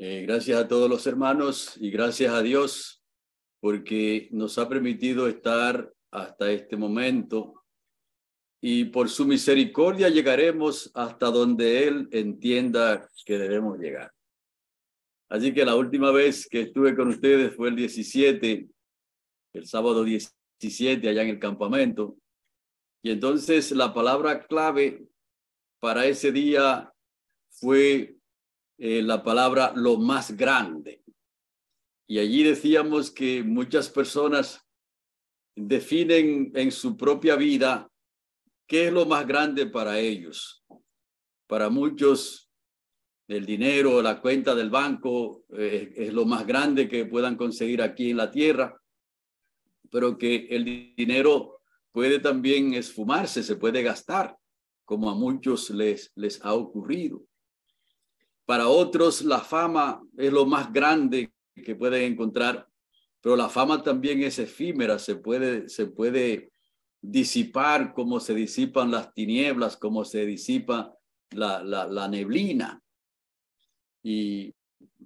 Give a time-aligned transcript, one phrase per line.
[0.00, 3.02] Eh, gracias a todos los hermanos y gracias a Dios
[3.58, 7.64] porque nos ha permitido estar hasta este momento
[8.62, 14.12] y por su misericordia llegaremos hasta donde Él entienda que debemos llegar.
[15.28, 18.68] Así que la última vez que estuve con ustedes fue el 17,
[19.52, 22.16] el sábado 17 allá en el campamento.
[23.02, 25.08] Y entonces la palabra clave
[25.80, 26.92] para ese día
[27.50, 28.17] fue
[28.78, 31.02] eh, la palabra lo más grande.
[32.06, 34.64] Y allí decíamos que muchas personas
[35.54, 37.90] definen en su propia vida
[38.66, 40.64] qué es lo más grande para ellos.
[41.48, 42.50] Para muchos,
[43.26, 48.10] el dinero, la cuenta del banco eh, es lo más grande que puedan conseguir aquí
[48.10, 48.80] en la tierra,
[49.90, 54.36] pero que el dinero puede también esfumarse, se puede gastar,
[54.84, 57.27] como a muchos les, les ha ocurrido.
[58.48, 62.66] Para otros la fama es lo más grande que pueden encontrar,
[63.20, 66.50] pero la fama también es efímera, se puede, se puede
[66.98, 70.96] disipar como se disipan las tinieblas, como se disipa
[71.32, 72.82] la, neblina.
[74.02, 74.54] Y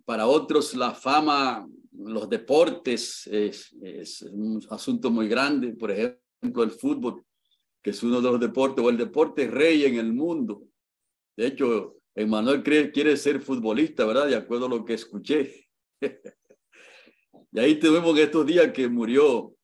[0.04, 6.70] para otros la fama, los deportes es, es un asunto muy grande, por ejemplo el
[6.70, 7.24] fútbol,
[7.82, 10.62] que es uno de los deportes o el deporte rey en el mundo.
[11.36, 14.26] De hecho, Emmanuel quiere ser futbolista, ¿verdad?
[14.26, 15.68] De acuerdo a lo que escuché.
[17.52, 19.54] y ahí tenemos en estos días que murió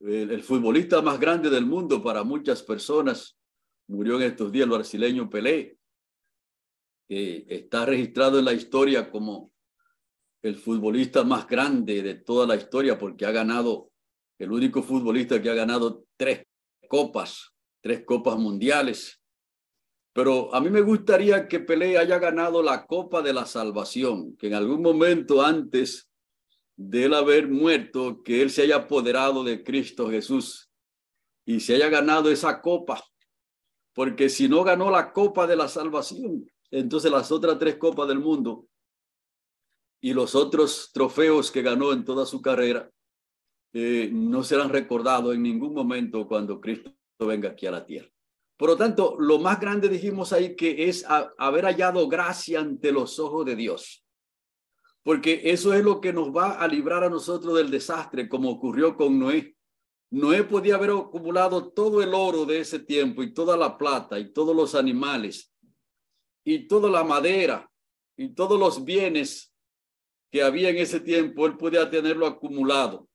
[0.00, 3.36] el, futbolista más grande del mundo para muchas personas.
[3.88, 5.76] Murió en estos días el brasileño Pelé.
[7.06, 9.52] que está registrado en la historia como
[10.42, 13.90] el futbolista más grande de toda la historia porque ha ganado,
[14.38, 16.44] el único futbolista que ha ganado tres
[16.88, 19.20] copas, tres copas mundiales
[20.18, 24.48] pero a mí me gustaría que Pelé haya ganado la Copa de la Salvación, que
[24.48, 26.10] en algún momento antes
[26.74, 30.72] de haber muerto, que él se haya apoderado de Cristo Jesús
[31.46, 33.00] y se haya ganado esa copa.
[33.92, 38.18] Porque si no ganó la Copa de la Salvación, entonces las otras tres copas del
[38.18, 38.66] mundo
[40.00, 42.90] y los otros trofeos que ganó en toda su carrera
[43.72, 46.90] eh, no serán recordados en ningún momento cuando Cristo
[47.20, 48.10] venga aquí a la tierra.
[48.58, 53.20] Por lo tanto, lo más grande dijimos ahí que es haber hallado gracia ante los
[53.20, 54.04] ojos de Dios.
[55.04, 58.96] Porque eso es lo que nos va a librar a nosotros del desastre, como ocurrió
[58.96, 59.56] con Noé.
[60.10, 64.32] Noé podía haber acumulado todo el oro de ese tiempo y toda la plata y
[64.32, 65.54] todos los animales
[66.44, 67.70] y toda la madera
[68.16, 69.54] y todos los bienes
[70.32, 73.08] que había en ese tiempo, él podía tenerlo acumulado,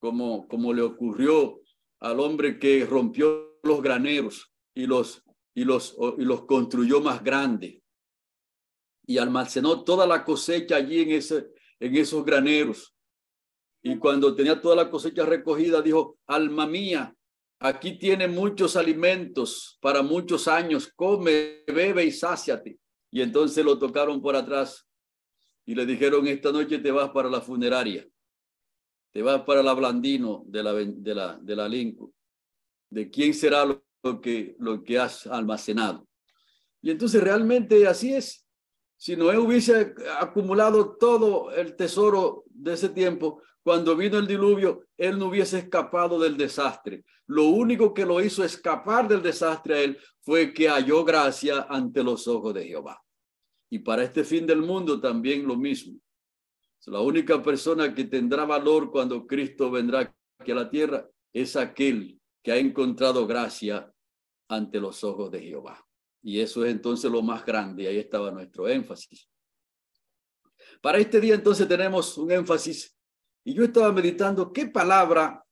[0.00, 1.60] como, como le ocurrió
[2.00, 5.22] al hombre que rompió los graneros y los,
[5.54, 7.82] y los, y los construyó más grandes.
[9.06, 11.48] Y almacenó toda la cosecha allí en, ese,
[11.80, 12.94] en esos graneros.
[13.82, 17.14] Y cuando tenía toda la cosecha recogida, dijo, alma mía,
[17.58, 22.78] aquí tiene muchos alimentos para muchos años, come, bebe y sáciate.
[23.10, 24.86] Y entonces lo tocaron por atrás
[25.64, 28.06] y le dijeron, esta noche te vas para la funeraria,
[29.12, 32.12] te vas para la Blandino de la, de la, de la Lincoln
[32.90, 36.06] de quién será lo, que, lo que has almacenado.
[36.80, 38.46] Y entonces realmente así es.
[38.96, 45.18] Si Noé hubiese acumulado todo el tesoro de ese tiempo, cuando vino el diluvio, él
[45.18, 47.04] no hubiese escapado del desastre.
[47.26, 52.02] Lo único que lo hizo escapar del desastre a él fue que halló gracia ante
[52.02, 53.00] los ojos de Jehová.
[53.70, 56.00] Y para este fin del mundo también lo mismo.
[56.86, 62.18] La única persona que tendrá valor cuando Cristo vendrá aquí a la tierra es aquel
[62.42, 63.92] que ha encontrado gracia
[64.48, 65.84] ante los ojos de Jehová.
[66.22, 69.28] Y eso es entonces lo más grande, y ahí estaba nuestro énfasis.
[70.80, 72.96] Para este día entonces tenemos un énfasis,
[73.44, 75.44] y yo estaba meditando qué palabra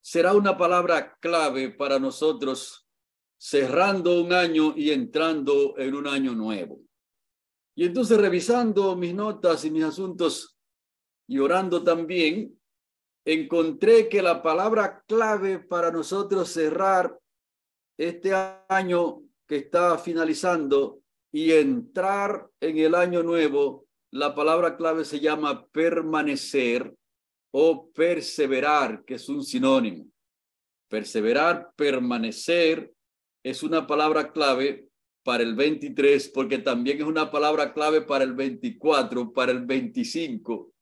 [0.00, 2.88] será una palabra clave para nosotros
[3.36, 6.80] cerrando un año y entrando en un año nuevo.
[7.74, 10.58] Y entonces revisando mis notas y mis asuntos
[11.28, 12.57] y orando también,
[13.32, 17.18] encontré que la palabra clave para nosotros cerrar
[17.98, 18.32] este
[18.68, 25.66] año que está finalizando y entrar en el año nuevo, la palabra clave se llama
[25.66, 26.94] permanecer
[27.52, 30.06] o perseverar, que es un sinónimo.
[30.88, 32.94] Perseverar, permanecer,
[33.44, 34.88] es una palabra clave
[35.22, 40.72] para el 23, porque también es una palabra clave para el 24, para el 25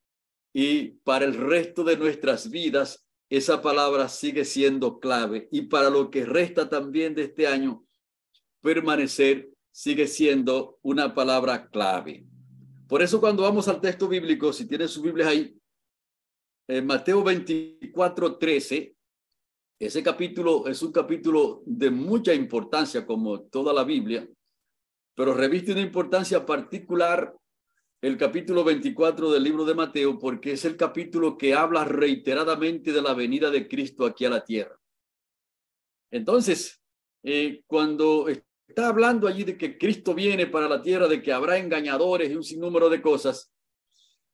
[0.58, 6.10] y para el resto de nuestras vidas esa palabra sigue siendo clave y para lo
[6.10, 7.84] que resta también de este año,
[8.62, 12.24] permanecer sigue siendo una palabra clave.
[12.88, 15.54] Por eso cuando vamos al texto bíblico, si tienen sus Biblias ahí,
[16.68, 18.96] en Mateo 24, 13,
[19.78, 24.26] ese capítulo es un capítulo de mucha importancia, como toda la Biblia,
[25.14, 27.36] pero reviste una importancia particular
[28.02, 33.02] el capítulo 24 del libro de Mateo, porque es el capítulo que habla reiteradamente de
[33.02, 34.78] la venida de Cristo aquí a la tierra.
[36.10, 36.80] Entonces,
[37.22, 41.58] eh, cuando está hablando allí de que Cristo viene para la tierra, de que habrá
[41.58, 43.52] engañadores y un sinnúmero de cosas,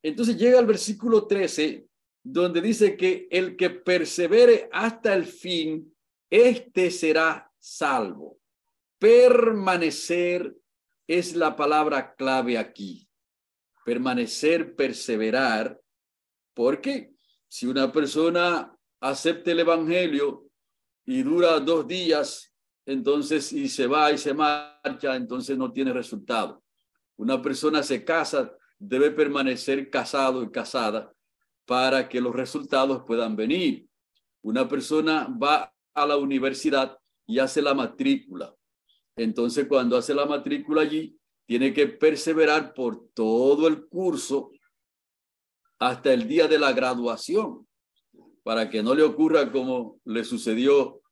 [0.02, 1.86] entonces llega al versículo 13
[2.24, 5.94] donde dice que el que persevere hasta el fin,
[6.30, 8.38] este será salvo.
[8.98, 10.54] Permanecer
[11.06, 13.08] es la palabra clave aquí.
[13.84, 15.80] Permanecer, perseverar,
[16.54, 17.12] porque
[17.48, 20.46] si una persona acepta el Evangelio
[21.04, 22.52] y dura dos días,
[22.86, 26.62] entonces y se va y se marcha, entonces no tiene resultado.
[27.16, 31.12] Una persona se casa, debe permanecer casado y casada
[31.66, 33.86] para que los resultados puedan venir.
[34.42, 38.54] Una persona va a la universidad y hace la matrícula.
[39.16, 41.16] Entonces, cuando hace la matrícula allí,
[41.52, 44.52] tiene que perseverar por todo el curso
[45.78, 47.68] hasta el día de la graduación,
[48.42, 51.02] para que no le ocurra como le sucedió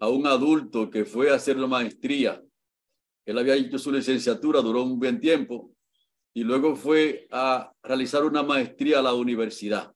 [0.00, 2.42] a un adulto que fue a hacer la maestría.
[3.24, 5.70] Él había hecho su licenciatura, duró un buen tiempo,
[6.34, 9.94] y luego fue a realizar una maestría a la universidad.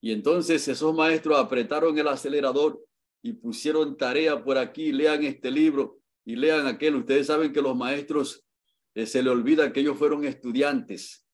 [0.00, 2.80] Y entonces esos maestros apretaron el acelerador
[3.24, 6.94] y pusieron tarea por aquí, lean este libro y lean aquel.
[6.94, 8.44] Ustedes saben que los maestros
[9.06, 11.26] se le olvida que ellos fueron estudiantes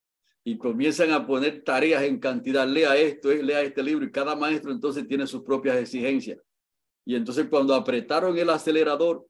[0.45, 2.67] y comienzan a poner tareas en cantidad.
[2.69, 6.39] Lea esto, eh, lea este libro y cada maestro entonces tiene sus propias exigencias.
[7.05, 9.27] Y entonces cuando apretaron el acelerador,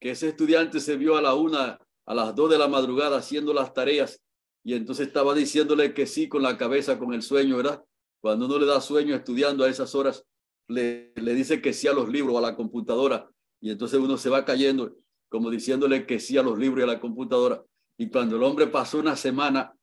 [0.00, 3.52] que ese estudiante se vio a la una, a las dos de la madrugada haciendo
[3.52, 4.22] las tareas
[4.62, 7.84] y entonces estaba diciéndole que sí con la cabeza, con el sueño, ¿verdad?
[8.20, 10.24] Cuando uno le da sueño estudiando a esas horas,
[10.68, 13.30] le, le dice que sí a los libros, a la computadora,
[13.60, 14.96] y entonces uno se va cayendo
[15.28, 17.64] como diciéndole que sí a los libros y a la computadora.
[17.98, 19.74] Y cuando el hombre pasó una semana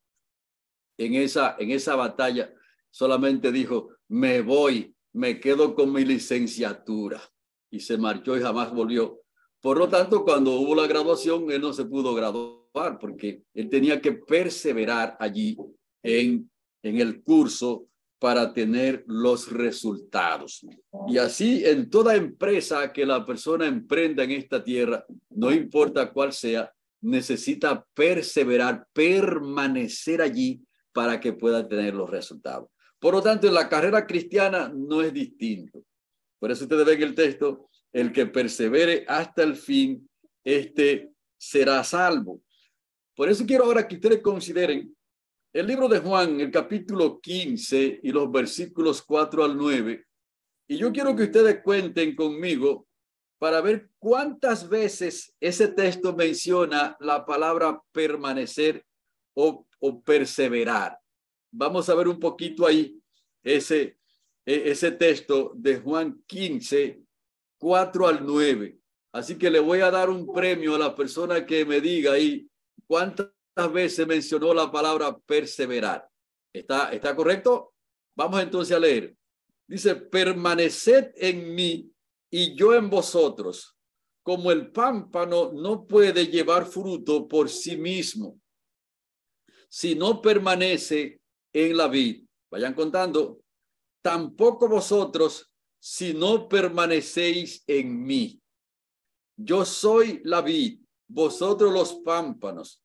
[0.97, 2.53] en esa, en esa batalla,
[2.91, 7.21] solamente dijo, me voy, me quedo con mi licenciatura.
[7.71, 9.21] Y se marchó y jamás volvió.
[9.59, 14.01] Por lo tanto, cuando hubo la graduación, él no se pudo graduar porque él tenía
[14.01, 15.57] que perseverar allí
[16.03, 16.49] en,
[16.83, 17.87] en el curso
[18.19, 20.65] para tener los resultados.
[21.07, 26.31] Y así en toda empresa que la persona emprenda en esta tierra, no importa cuál
[26.31, 26.71] sea,
[27.03, 30.61] necesita perseverar, permanecer allí
[30.91, 32.69] para que pueda tener los resultados.
[32.99, 35.83] Por lo tanto, en la carrera cristiana no es distinto.
[36.39, 40.09] Por eso ustedes ven el texto, el que persevere hasta el fin,
[40.43, 42.41] este será salvo.
[43.15, 44.95] Por eso quiero ahora que ustedes consideren
[45.51, 50.05] el libro de Juan, el capítulo 15 y los versículos 4 al 9.
[50.67, 52.87] Y yo quiero que ustedes cuenten conmigo
[53.43, 58.85] para ver cuántas veces ese texto menciona la palabra permanecer
[59.33, 59.67] o,
[60.05, 60.97] perseverar.
[61.51, 62.97] Vamos a ver un poquito ahí
[63.43, 63.97] ese,
[64.45, 67.03] e, ese texto de Juan 15,
[67.57, 68.79] 4 al 9.
[69.11, 72.49] Así que le voy a dar un premio a la persona que me diga ahí
[72.87, 73.27] cuántas
[73.73, 76.07] veces mencionó la palabra perseverar.
[76.53, 77.73] ¿Está, ¿Está correcto?
[78.15, 79.13] Vamos entonces a leer.
[79.67, 81.92] Dice, permaneced en mí
[82.35, 83.77] y yo en vosotros,
[84.23, 88.39] como el pámpano no puede llevar fruto por sí mismo,
[89.69, 91.21] si no permanece
[91.53, 92.25] en la vid.
[92.49, 93.39] Vayan contando.
[94.01, 98.41] Tampoco vosotros, si no permanecéis en mí.
[99.37, 102.83] Yo soy la vid, vosotros los pámpanos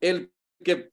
[0.00, 0.32] el
[0.62, 0.90] que,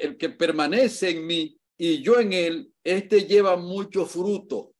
[0.00, 4.71] el que permanece en mí y yo en él, este lleva mucho fruto,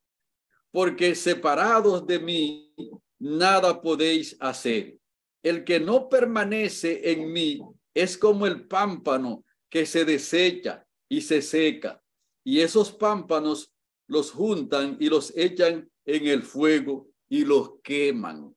[0.73, 2.75] porque separados de mí,
[3.19, 4.99] nada podéis hacer.
[5.43, 7.61] El que no permanece en mí
[7.95, 12.03] es como el pámpano que se desecha y se seca,
[12.43, 13.73] y esos pámpanos
[14.09, 18.55] los juntan y los echan en el fuego y los queman.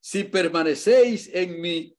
[0.00, 1.96] Si permanecéis en mí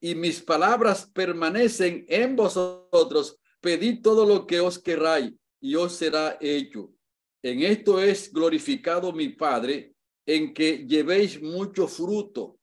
[0.00, 6.36] y mis palabras permanecen en vosotros, pedid todo lo que os queráis y os será
[6.40, 6.92] hecho.
[7.42, 9.94] En esto es glorificado mi Padre,
[10.26, 12.58] en que llevéis mucho fruto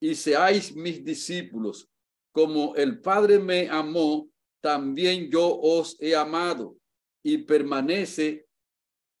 [0.00, 1.88] y seáis mis discípulos.
[2.32, 6.76] Como el Padre me amó, también yo os he amado
[7.22, 8.46] y permanece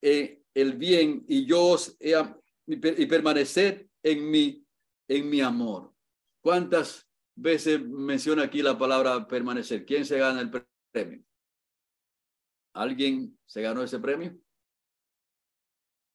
[0.00, 2.14] en el bien y yo os he
[2.66, 4.64] y permaneced en mi
[5.08, 5.92] en mi amor.
[6.40, 9.84] ¿Cuántas veces menciona aquí la palabra permanecer.
[9.84, 10.50] ¿Quién se gana el
[10.90, 11.24] premio?
[12.74, 14.36] ¿Alguien se ganó ese premio?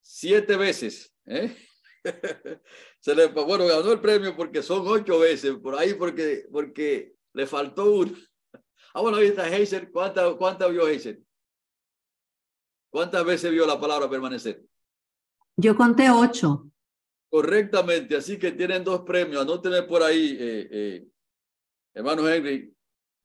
[0.09, 1.13] Siete veces.
[1.25, 1.53] ¿eh?
[3.01, 7.45] se le, bueno, ganó el premio porque son ocho veces, por ahí porque, porque le
[7.45, 8.13] faltó uno.
[8.93, 9.91] Ah, bueno, ahí está Heiser.
[9.91, 11.19] ¿Cuántas cuánta vio Heiser?
[12.89, 14.63] ¿Cuántas veces vio la palabra permanecer?
[15.55, 16.71] Yo conté ocho.
[17.29, 19.43] Correctamente, así que tienen dos premios.
[19.43, 21.07] Anótenme por ahí, eh, eh,
[21.93, 22.73] hermano Henry,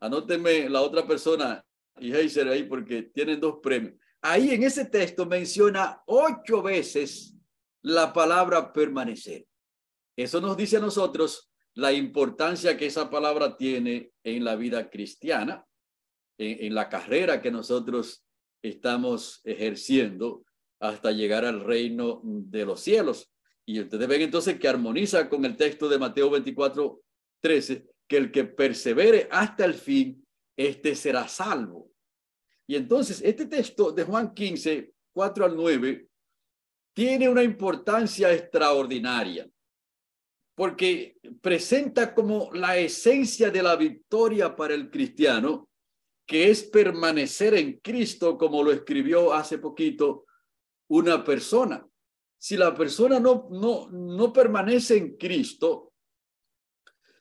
[0.00, 1.64] anótenme la otra persona
[1.98, 3.94] y Heiser ahí porque tienen dos premios.
[4.22, 7.34] Ahí en ese texto menciona ocho veces
[7.82, 9.46] la palabra permanecer.
[10.16, 15.66] Eso nos dice a nosotros la importancia que esa palabra tiene en la vida cristiana,
[16.38, 18.24] en, la carrera que nosotros
[18.62, 20.44] estamos ejerciendo
[20.80, 23.32] hasta llegar al reino de los cielos.
[23.66, 27.00] Y ustedes ven entonces que armoniza con el texto de Mateo 24,
[27.40, 30.24] 13, que el que persevere hasta el fin,
[30.56, 31.91] este será salvo.
[32.66, 36.08] Y entonces este texto de Juan 15, 4 al 9,
[36.94, 39.48] tiene una importancia extraordinaria,
[40.54, 45.68] porque presenta como la esencia de la victoria para el cristiano,
[46.26, 50.26] que es permanecer en Cristo, como lo escribió hace poquito
[50.88, 51.86] una persona.
[52.38, 55.92] Si la persona no, no, no permanece en Cristo,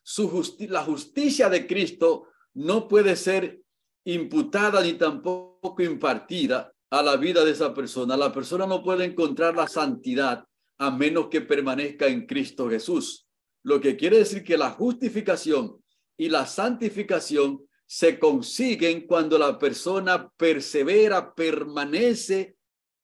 [0.04, 3.62] su la justicia de Cristo no puede ser
[4.06, 8.18] imputada ni tampoco impartida a la vida de esa persona.
[8.18, 10.46] La persona no puede encontrar la santidad
[10.78, 13.28] a menos que permanezca en Cristo Jesús.
[13.64, 15.78] Lo que quiere decir que la justificación
[16.18, 22.56] y la santificación se consiguen cuando la persona persevera, permanece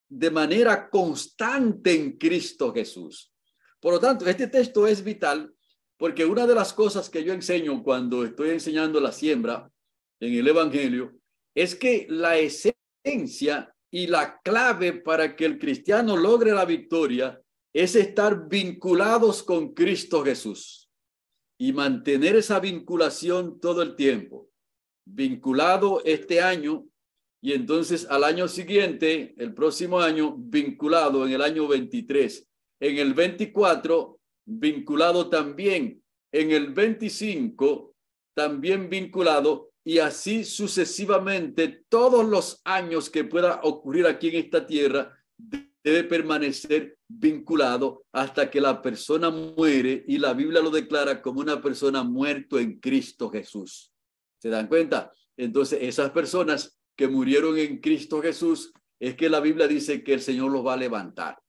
[0.09, 3.31] de manera constante en Cristo Jesús.
[3.79, 5.53] Por lo tanto, este texto es vital
[5.97, 9.69] porque una de las cosas que yo enseño cuando estoy enseñando la siembra
[10.19, 11.13] en el Evangelio
[11.55, 17.41] es que la esencia y la clave para que el cristiano logre la victoria
[17.73, 20.89] es estar vinculados con Cristo Jesús
[21.59, 24.49] y mantener esa vinculación todo el tiempo.
[25.05, 26.85] Vinculado este año
[27.41, 32.47] y entonces al año siguiente, el próximo año, vinculado en el año 23.
[32.79, 36.03] En el 24, vinculado también.
[36.31, 37.95] En el 25,
[38.35, 45.17] también vinculado y así sucesivamente todos los años que pueda ocurrir aquí en esta tierra
[45.81, 51.61] debe permanecer vinculado hasta que la persona muere y la Biblia lo declara como una
[51.61, 53.93] persona muerto en Cristo Jesús.
[54.41, 55.13] ¿Se dan cuenta?
[55.37, 60.21] Entonces esas personas que murieron en Cristo Jesús es que la Biblia dice que el
[60.21, 61.39] Señor los va a levantar.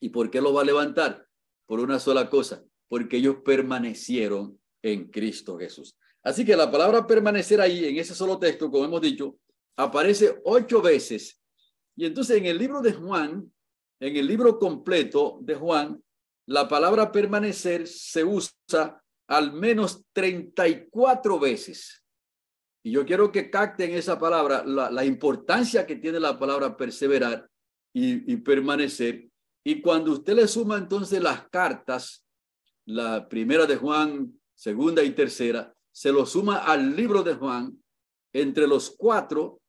[0.00, 1.28] ¿Y por qué los va a levantar?
[1.66, 5.94] Por una sola cosa, porque ellos permanecieron en Cristo Jesús.
[6.28, 9.38] Así que la palabra permanecer ahí en ese solo texto, como hemos dicho,
[9.78, 11.40] aparece ocho veces.
[11.96, 13.50] Y entonces en el libro de Juan,
[13.98, 16.04] en el libro completo de Juan,
[16.46, 22.04] la palabra permanecer se usa al menos 34 veces.
[22.82, 27.48] Y yo quiero que capten esa palabra, la, importancia que tiene la palabra perseverar
[27.94, 29.26] y, y permanecer.
[29.64, 32.22] Y cuando usted le suma entonces las cartas,
[32.84, 37.76] la primera de Juan, segunda y tercera, se lo suma al libro de Juan,
[38.32, 39.60] entre los cuatro,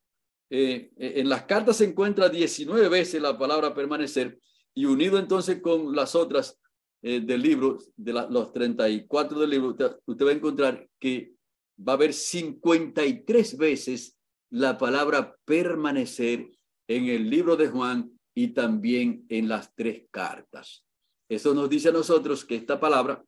[0.48, 4.38] eh, eh, en las cartas se encuentra 19 veces la palabra permanecer
[4.72, 6.56] y unido entonces con las otras
[7.02, 11.32] eh, del libro, de los 34 del libro, usted, usted va a encontrar que
[11.76, 14.16] va a haber 53 veces
[14.50, 16.48] la palabra permanecer
[16.86, 20.84] en el libro de Juan y también en las tres cartas.
[21.28, 23.20] Eso nos dice a nosotros que esta palabra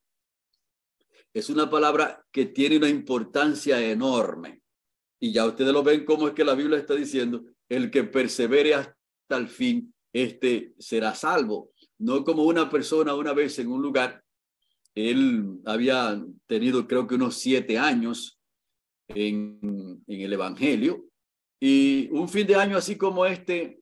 [1.35, 4.62] es una palabra que tiene una importancia enorme.
[5.21, 8.75] Y ya ustedes lo ven cómo es que la Biblia está diciendo, el que persevere
[8.75, 11.73] hasta el fin, este será salvo.
[11.99, 14.23] No como una persona una vez en un lugar,
[14.95, 18.39] él había tenido creo que unos siete años
[19.09, 21.07] en, en el Evangelio
[21.61, 23.81] y un fin de año así como este,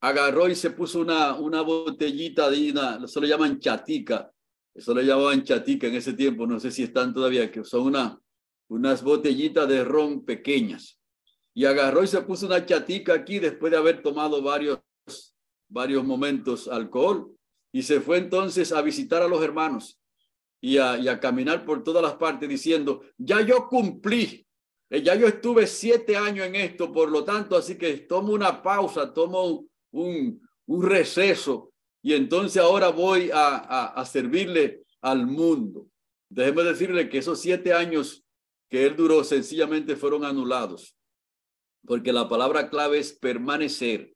[0.00, 4.32] agarró y se puso una, una botellita de una, se lo llaman chatica,
[4.78, 8.16] eso le llamaban chatica en ese tiempo, no sé si están todavía, que son una,
[8.68, 11.00] unas botellitas de ron pequeñas.
[11.52, 14.78] Y agarró y se puso una chatica aquí después de haber tomado varios,
[15.68, 17.34] varios momentos alcohol.
[17.72, 20.00] Y se fue entonces a visitar a los hermanos
[20.60, 24.46] y a, a caminar por todas las partes diciendo, ya yo cumplí,
[24.90, 28.62] eh, ya yo estuve siete años en esto, por lo tanto, así que tomo una
[28.62, 31.72] pausa, tomo un, un receso
[32.08, 35.90] y entonces ahora voy a, servirle al mundo.
[36.30, 38.24] Déjeme decirle que esos siete años
[38.70, 40.96] que él duró sencillamente fueron anulados.
[41.84, 44.14] porque la palabra clave es permanecer.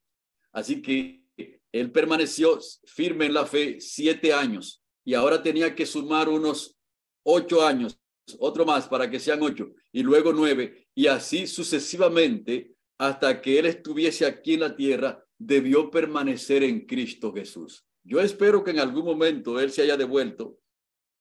[0.52, 1.22] Así que
[1.70, 6.78] él permaneció firme en la fe siete años y ahora tenía que sumar unos
[7.25, 8.00] ocho años,
[8.38, 13.66] otro más para que sean ocho, y luego nueve, y así sucesivamente hasta que él
[13.66, 17.84] estuviese aquí en la tierra, debió permanecer en Cristo Jesús.
[18.04, 20.58] Yo espero que en algún momento él se haya devuelto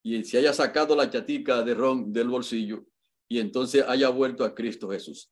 [0.03, 2.85] y se haya sacado la chatica de ron del bolsillo
[3.27, 5.31] y entonces haya vuelto a Cristo Jesús.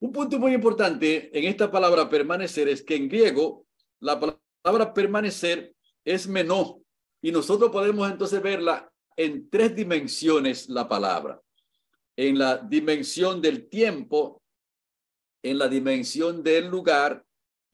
[0.00, 3.66] Un punto muy importante en esta palabra permanecer es que en griego
[4.00, 4.20] la
[4.62, 6.78] palabra permanecer es menor
[7.22, 11.40] y nosotros podemos entonces verla en tres dimensiones la palabra.
[12.16, 14.42] En la dimensión del tiempo,
[15.42, 17.25] en la dimensión del lugar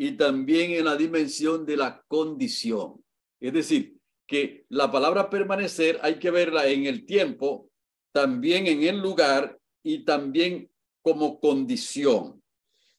[0.05, 3.05] y también en la dimensión de la condición.
[3.39, 7.71] Es decir, que la palabra permanecer hay que verla en el tiempo,
[8.11, 10.69] también en el lugar y también
[11.03, 12.43] como condición.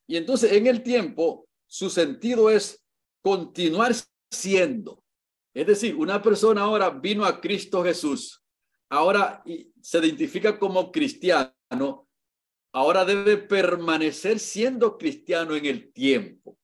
[0.08, 2.82] Y entonces en el tiempo, su sentido es
[3.22, 3.92] continuar
[4.32, 5.04] siendo.
[5.54, 8.42] Es decir, una persona ahora vino a Cristo Jesús,
[8.88, 9.44] ahora
[9.82, 12.08] se identifica como cristiano,
[12.72, 16.58] ahora debe permanecer siendo cristiano en el tiempo.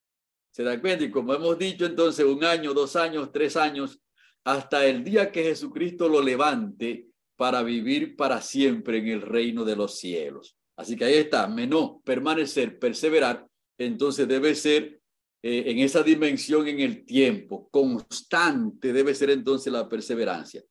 [0.60, 1.06] ¿Se da cuenta?
[1.06, 3.98] Y como hemos dicho entonces, un año, dos años, tres años,
[4.44, 9.78] hasta el día que Jesucristo lo levante para vivir para siempre en el reino de
[9.78, 10.58] los cielos.
[10.75, 13.48] Así que ahí está, menor, permanecer, perseverar,
[13.78, 15.00] entonces debe ser
[15.42, 20.62] eh, en esa dimensión en el tiempo, constante debe ser entonces la perseverancia.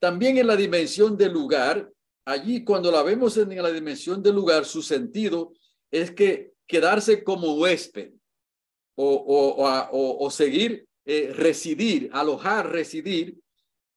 [0.00, 1.88] También en la dimensión del lugar,
[2.24, 5.52] allí cuando la vemos en la dimensión del lugar, su sentido
[5.88, 8.15] es que quedarse como huésped
[8.96, 13.38] o, o, seguir, eh, residir, alojar, residir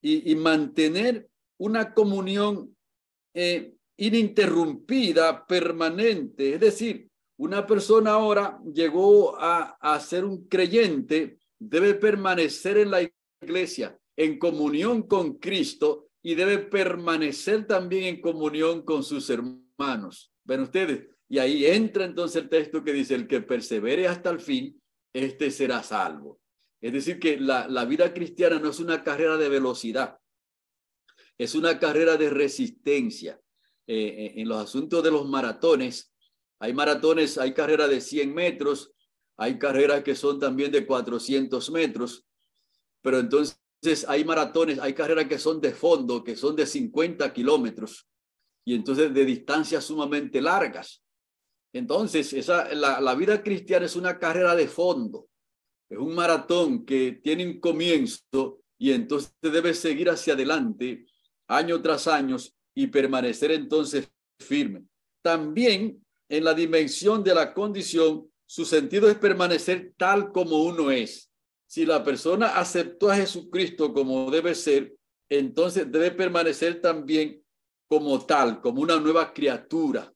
[0.02, 2.76] y, mantener una comunión
[3.34, 6.54] eh, ininterrumpida, permanente.
[6.54, 13.10] Es decir, una persona ahora llegó a, a ser un creyente, debe permanecer en la
[13.42, 20.32] iglesia, en comunión con Cristo y debe permanecer también en comunión con sus hermanos.
[20.44, 24.40] Ven ustedes, y ahí entra entonces el texto que dice, el que persevere hasta el
[24.40, 24.79] fin,
[25.14, 26.40] este será salvo.
[26.82, 30.18] Es decir, que la, la vida cristiana no es una carrera de velocidad,
[31.38, 33.40] es una carrera de resistencia.
[33.92, 36.14] Eh, eh, en los asuntos de los maratones,
[36.60, 38.94] hay maratones, hay carreras de 100 metros,
[39.36, 42.24] hay carreras que son también de 400 metros,
[43.02, 43.58] pero entonces
[44.08, 48.08] hay maratones, hay carreras que son de fondo, que son de 50 kilómetros
[48.64, 51.02] y entonces de distancias sumamente largas.
[51.74, 55.28] Entonces, esa, la, vida cristiana es una carrera de fondo,
[55.90, 61.06] es un maratón que tiene un comienzo y entonces debe seguir hacia adelante
[61.48, 62.38] año tras año
[62.74, 64.84] y permanecer entonces firme.
[65.22, 71.30] También en la dimensión de la condición, su sentido es permanecer tal como uno es.
[71.68, 74.96] Si la persona aceptó a Jesucristo como debe ser,
[75.30, 77.44] entonces debe permanecer también
[77.88, 80.12] como tal, como una nueva criatura.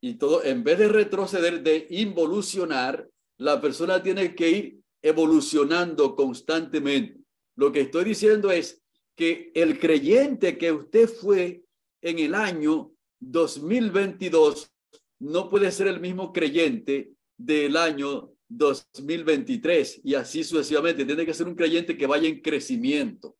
[0.00, 3.08] Y todo, en vez de retroceder, de involucionar,
[3.38, 7.20] la persona tiene que ir evolucionando constantemente.
[7.56, 8.82] Lo que estoy diciendo es
[9.14, 11.62] que el creyente que usted fue
[12.00, 14.72] en el año 2022
[15.20, 21.04] no puede ser el mismo creyente del año 2023 y así sucesivamente.
[21.04, 23.36] Tiene que ser un creyente que vaya en crecimiento,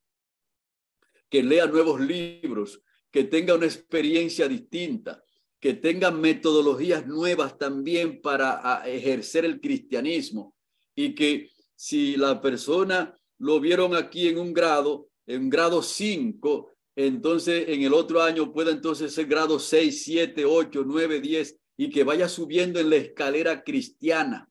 [1.28, 5.22] que lea nuevos libros, que tenga una experiencia distinta,
[5.60, 10.54] que tenga metodologías nuevas también para ejercer el cristianismo
[10.94, 17.68] y que si la persona lo vieron aquí en un grado, en grado 5, entonces
[17.68, 22.04] en el otro año pueda entonces ser grado 6, 7, 8, 9, 10 y que
[22.04, 24.50] vaya subiendo en la escalera cristiana.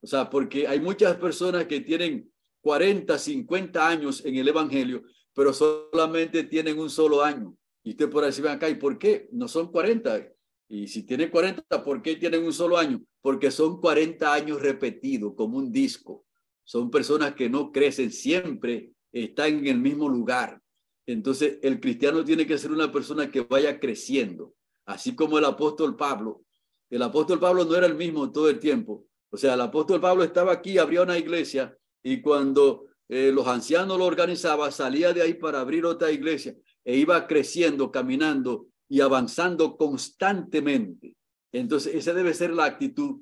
[0.00, 5.02] O sea, porque hay muchas personas que tienen 40, 50 años en el Evangelio,
[5.34, 7.56] pero solamente tienen un solo año.
[7.82, 9.28] Y usted por decir, acá, ¿y por qué?
[9.32, 10.28] No son 40.
[10.68, 13.00] Y si tiene 40, ¿por qué tienen un solo año?
[13.22, 16.26] Porque son 40 años repetidos como un disco.
[16.62, 20.60] Son personas que no crecen, siempre están en el mismo lugar.
[21.06, 24.54] Entonces, el cristiano tiene que ser una persona que vaya creciendo,
[24.84, 26.42] así como el apóstol Pablo.
[26.90, 29.06] El apóstol Pablo no era el mismo todo el tiempo.
[29.30, 33.96] O sea, el apóstol Pablo estaba aquí, abría una iglesia y cuando eh, los ancianos
[33.98, 36.54] lo organizaban, salía de ahí para abrir otra iglesia
[36.84, 41.16] e iba creciendo, caminando y avanzando constantemente.
[41.52, 43.20] Entonces, esa debe ser la actitud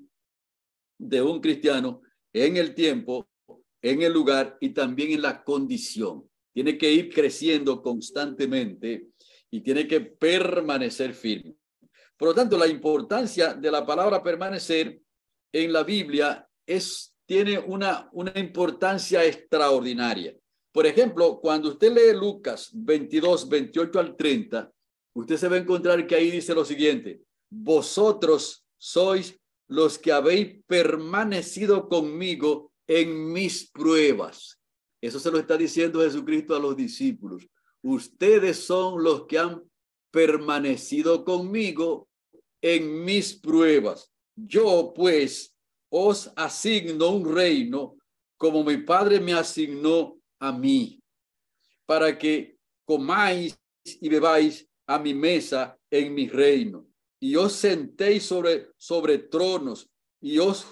[0.99, 2.03] de un cristiano
[2.33, 3.29] en el tiempo,
[3.83, 6.29] en el lugar y también en la condición.
[6.53, 9.09] Tiene que ir creciendo constantemente
[9.51, 11.55] y tiene que permanecer firme.
[12.17, 15.01] Por lo tanto, la importancia de la palabra permanecer
[15.53, 20.35] en la Biblia es, tiene una, una importancia extraordinaria.
[20.73, 24.73] Por ejemplo, cuando usted lee Lucas 22, 28 al 30,
[25.17, 29.35] usted se va a encontrar que ahí dice lo siguiente, vosotros sois
[29.67, 34.61] los que habéis permanecido conmigo en mis pruebas.
[35.01, 37.49] Eso se lo está diciendo Jesucristo a los discípulos.
[37.83, 39.63] Ustedes son los que han
[40.11, 42.09] permanecido conmigo
[42.61, 44.13] en mis pruebas.
[44.35, 45.55] Yo pues
[45.89, 47.97] os asigno un reino
[48.37, 51.03] como mi Padre me asignó a mí,
[51.87, 56.87] para que comáis y bebáis a mi mesa en mi reino,
[57.21, 60.67] y os sentéis sobre, sobre tronos, y os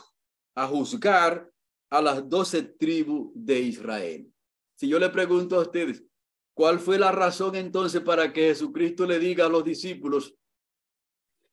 [0.54, 1.50] a juzgar
[1.90, 4.32] a las doce tribus de Israel.
[4.76, 6.04] Si yo le pregunto a ustedes,
[6.54, 10.34] ¿cuál fue la razón entonces para que Jesucristo le diga a los discípulos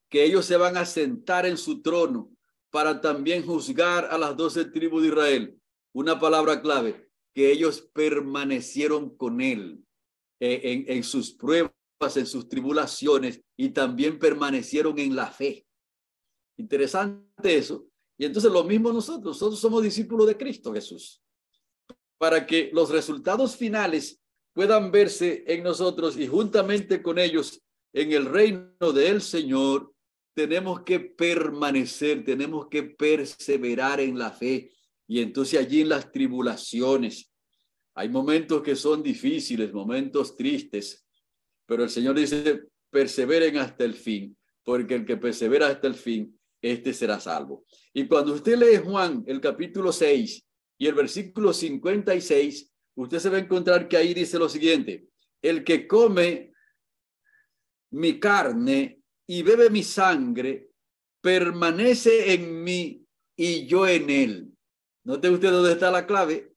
[0.10, 2.32] que ellos se van a sentar en su trono
[2.70, 5.58] para también juzgar a las doce tribus de Israel?
[5.94, 9.84] Una palabra clave, que ellos permanecieron con él
[10.40, 11.72] eh, en, en sus pruebas,
[12.18, 15.66] en sus tribulaciones y también permanecieron en la fe.
[16.58, 17.88] Interesante eso.
[18.18, 21.24] Y entonces lo mismo nosotros, nosotros somos discípulos de Cristo Jesús,
[22.18, 24.20] para que los resultados finales
[24.54, 27.62] puedan verse en nosotros y juntamente con ellos
[27.94, 29.94] en el reino del Señor,
[30.34, 34.72] tenemos que permanecer, tenemos que perseverar en la fe
[35.08, 37.32] y entonces allí en las tribulaciones,
[37.94, 41.01] hay momentos que son difíciles, momentos tristes,
[41.66, 46.38] pero el Señor dice, perseveren hasta el fin, porque el que persevera hasta el fin,
[46.62, 47.66] este será salvo.
[47.94, 50.44] Y cuando usted lee Juan, el capítulo 6
[50.78, 55.08] y el versículo 56, usted se va a encontrar que ahí dice lo siguiente,
[55.42, 56.54] el que come
[57.92, 60.70] mi carne y bebe mi sangre,
[61.22, 64.52] permanece en mí y yo en él.
[65.04, 66.54] Note usted dónde está la clave.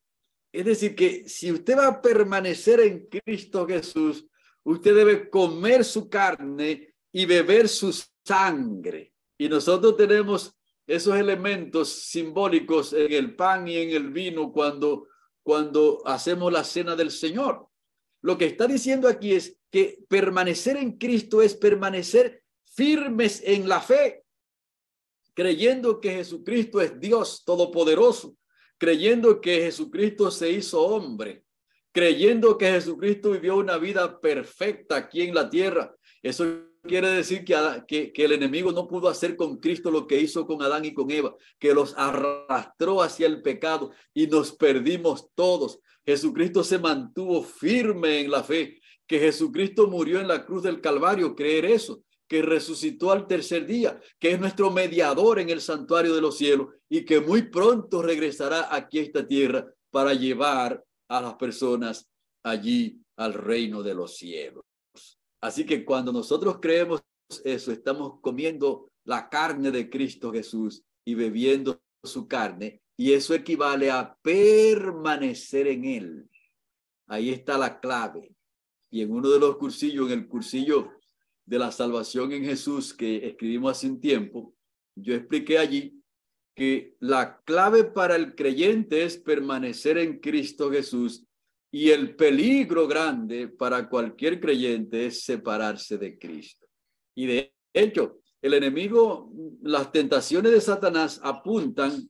[0.53, 4.27] Es decir, que si usted va a permanecer en Cristo Jesús,
[4.65, 9.13] usted debe comer su carne y beber su sangre.
[9.39, 10.55] Y nosotros tenemos
[10.87, 15.09] esos elementos simbólicos en el pan y en el vino cuando,
[15.43, 17.69] cuando hacemos la cena del Señor.
[18.21, 23.81] Lo que está diciendo aquí es que permanecer en Cristo es permanecer firmes en la
[23.81, 24.25] fe
[25.35, 28.37] creyendo que Jesucristo es Dios todopoderoso,
[28.79, 31.44] creyendo que Jesucristo se hizo hombre,
[31.95, 35.95] creyendo que Jesucristo vivió una vida perfecta aquí en la tierra.
[36.25, 36.45] Eso
[36.83, 40.85] quiere decir que, el enemigo no pudo hacer con Cristo lo que hizo con Adán
[40.85, 45.79] y con Eva, que los arrastró hacia el pecado y nos perdimos todos.
[46.05, 51.37] Jesucristo se mantuvo firme en la fe, que Jesucristo murió en la cruz del Calvario,
[51.37, 56.23] creer eso que resucitó al tercer día, que es nuestro mediador en el santuario de
[56.23, 61.35] los cielos y que muy pronto regresará aquí a esta tierra para llevar a las
[61.35, 62.09] personas
[62.43, 64.65] allí al reino de los cielos.
[65.41, 67.03] Así que cuando nosotros creemos
[67.45, 73.91] eso, estamos comiendo la carne de Cristo Jesús y bebiendo su carne, y eso equivale
[73.91, 76.31] a permanecer en él.
[77.07, 78.35] Ahí está la clave.
[78.91, 80.93] Y en uno de los cursillos, en el cursillo
[81.45, 84.55] de la salvación en Jesús que escribimos hace un tiempo,
[84.97, 86.01] yo expliqué allí
[86.55, 91.27] que la clave para el creyente es permanecer en Cristo Jesús
[91.73, 96.67] y el peligro grande para cualquier creyente es separarse de Cristo.
[97.17, 102.09] Y de hecho, el enemigo, las tentaciones de Satanás apuntan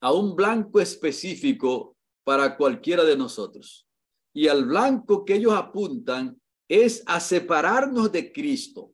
[0.00, 3.88] a un blanco específico para cualquiera de nosotros.
[4.32, 8.92] Y al blanco que ellos apuntan es a separarnos de Cristo,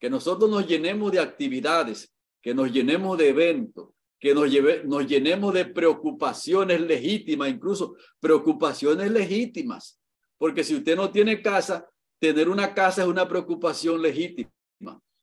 [0.00, 2.13] que nosotros nos llenemos de actividades,
[2.44, 3.88] que nos llenemos de eventos,
[4.20, 9.98] que nos, lleve, nos llenemos de preocupaciones legítimas, incluso preocupaciones legítimas,
[10.36, 11.88] porque si usted no tiene casa,
[12.20, 14.50] tener una casa es una preocupación legítima.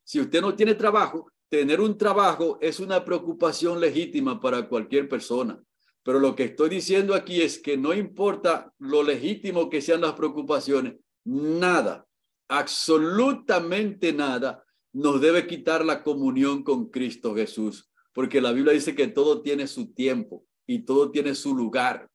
[0.04, 5.62] Si usted no tiene trabajo, tener un trabajo es una preocupación legítima para cualquier persona.
[6.02, 10.14] Pero lo que estoy diciendo aquí es que no importa lo legítimo que sean las
[10.14, 12.04] preocupaciones, nada,
[12.48, 19.08] absolutamente nada, nos debe quitar la comunión con Cristo Jesús, porque la Biblia dice que
[19.08, 22.10] todo tiene su tiempo y todo tiene su lugar,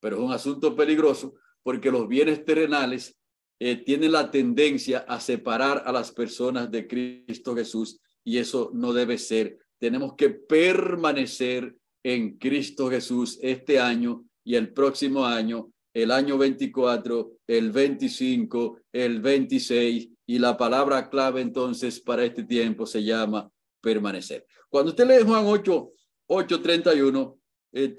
[0.00, 3.16] pero es un asunto peligroso porque los bienes terrenales
[3.58, 8.92] eh, tienen la tendencia a separar a las personas de Cristo Jesús y eso no
[8.92, 9.58] debe ser.
[9.78, 17.32] Tenemos que permanecer en Cristo Jesús este año y el próximo año el año 24,
[17.46, 24.46] el 25, el 26 y la palabra clave entonces para este tiempo se llama permanecer.
[24.70, 25.92] Cuando usted lee Juan 8,
[26.26, 27.38] 8, 31,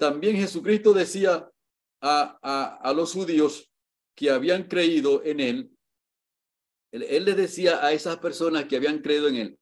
[0.00, 1.48] también Jesucristo decía
[2.00, 3.70] a, a, a los judíos
[4.16, 5.70] que habían creído en él,
[6.90, 9.58] él, él le decía a esas personas que habían creído en él,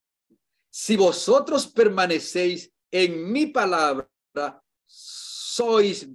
[0.70, 4.08] si vosotros permanecéis en mi palabra,
[4.86, 6.08] sois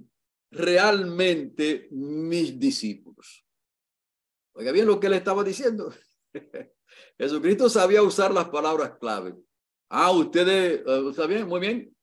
[0.50, 3.46] realmente mis discípulos.
[4.54, 5.94] Oiga bien lo que le estaba diciendo.
[7.18, 9.34] Jesucristo sabía usar las palabras clave.
[9.88, 11.46] Ah, ustedes, eh, ¿está bien?
[11.46, 11.96] Muy bien.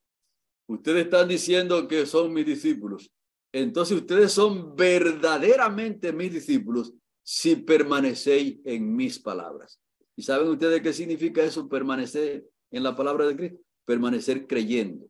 [0.67, 3.11] Ustedes están diciendo que son mis discípulos.
[3.51, 6.93] Entonces ustedes son verdaderamente mis discípulos
[7.23, 9.79] si permanecéis en mis palabras.
[10.15, 13.59] ¿Y saben ustedes qué significa eso, permanecer en la palabra de Cristo?
[13.85, 15.07] Permanecer creyendo,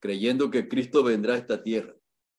[0.00, 1.94] creyendo que Cristo vendrá a esta tierra,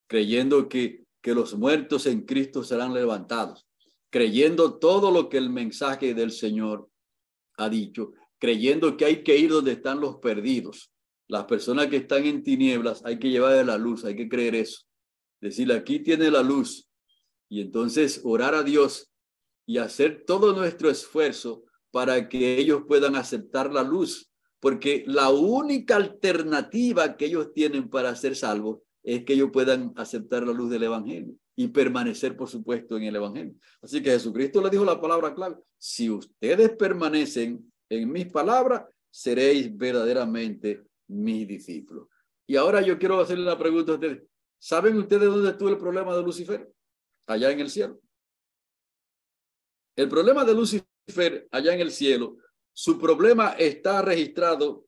[0.08, 3.68] creyendo que, que los muertos en Cristo serán levantados,
[4.14, 6.88] creyendo todo lo que el mensaje del Señor
[7.58, 10.94] ha dicho, creyendo que hay que ir donde están los perdidos.
[11.28, 14.54] Las personas que están en tinieblas hay que llevar de la luz, hay que creer
[14.54, 14.84] eso.
[15.42, 16.88] Decirle, aquí tiene la luz.
[17.50, 19.12] Y entonces orar a Dios
[19.66, 25.96] y hacer todo nuestro esfuerzo para que ellos puedan aceptar la luz, porque la única
[25.96, 30.84] alternativa que ellos tienen para ser salvos es que ellos puedan aceptar la luz del
[30.84, 33.56] Evangelio y permanecer, por supuesto, en el Evangelio.
[33.82, 39.76] Así que Jesucristo le dijo la palabra clave, si ustedes permanecen en mis palabras, seréis
[39.76, 42.08] verdaderamente mis discípulos.
[42.48, 44.24] Y ahora yo quiero hacerle la pregunta a ustedes.
[44.58, 46.72] ¿Saben ustedes dónde estuvo el problema de Lucifer?
[47.28, 48.00] Allá en el cielo.
[49.96, 52.38] El problema de Lucifer allá en el cielo,
[52.74, 54.88] su problema está registrado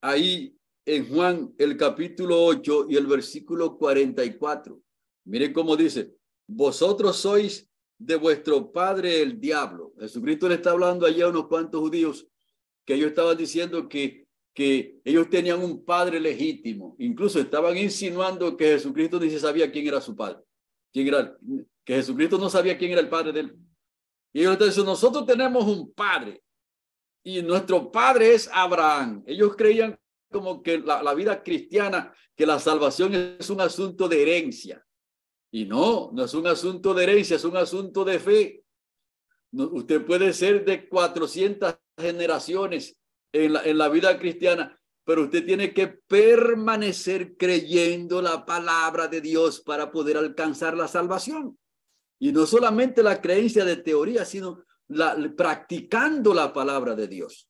[0.00, 0.56] ahí
[0.86, 4.80] en Juan el capítulo 8 y el versículo 44.
[5.28, 6.14] Miren cómo dice,
[6.46, 9.92] vosotros sois de vuestro padre el diablo.
[10.00, 12.26] Jesucristo le está hablando allá a unos cuantos judíos
[12.86, 16.96] que ellos estaban diciendo que, que ellos tenían un padre legítimo.
[16.98, 20.38] Incluso estaban insinuando que Jesucristo ni se sabía quién era su padre.
[20.90, 21.36] Quién era,
[21.84, 23.56] que Jesucristo no sabía quién era el padre de él.
[24.32, 26.42] Y ellos dicen, nosotros tenemos un padre
[27.22, 29.22] y nuestro padre es Abraham.
[29.26, 29.98] Ellos creían
[30.30, 34.82] como que la vida cristiana, que la salvación es un asunto de herencia.
[35.50, 38.64] Y no, no es un asunto de herencia, es un asunto de fe.
[39.52, 42.96] usted puede ser de 400 generaciones
[43.32, 49.20] en la, en la vida cristiana, pero usted tiene que permanecer creyendo la palabra de
[49.20, 51.58] Dios para poder alcanzar la salvación.
[52.20, 54.64] Y no solamente la creencia de teoría, sino
[55.36, 57.48] practicando la palabra de Dios.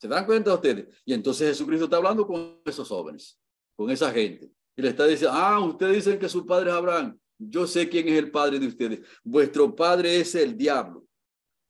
[0.00, 0.86] ¿Se dan cuenta ustedes?
[1.04, 3.38] Y entonces Jesucristo está hablando con esos jóvenes,
[3.76, 4.50] con esa gente.
[4.76, 7.18] Y le está diciendo, ah, ustedes dicen que su padre es Abraham.
[7.38, 9.00] Yo sé quién es el padre de ustedes.
[9.22, 11.06] Vuestro padre es el diablo.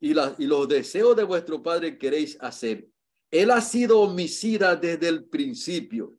[0.00, 2.86] Y, la, y los deseos de vuestro padre queréis hacer.
[3.30, 6.16] Él ha sido homicida desde el principio.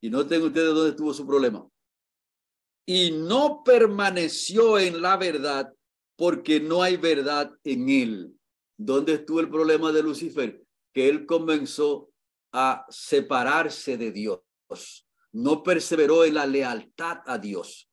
[0.00, 1.68] Y no tengo ustedes dónde estuvo su problema
[2.88, 5.70] y no permaneció en la verdad
[6.16, 8.34] porque no hay verdad en él.
[8.78, 10.64] ¿Dónde estuvo el problema de Lucifer?
[10.94, 12.10] Que él comenzó
[12.50, 14.40] a separarse de Dios,
[15.32, 17.87] no perseveró en la lealtad a Dios